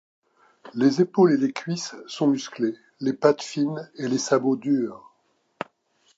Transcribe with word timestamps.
Les 0.73 0.99
épaules 0.99 1.31
et 1.33 1.37
les 1.37 1.53
cuisses 1.53 1.93
sont 2.07 2.25
musclées, 2.25 2.73
les 3.01 3.13
pattes 3.13 3.43
fines 3.43 3.87
et 3.99 4.07
les 4.07 4.17
sabots 4.17 4.55
durs. 4.55 5.13